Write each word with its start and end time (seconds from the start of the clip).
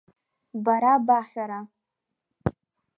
Бара 0.63 0.93
баҳәара… 1.05 1.59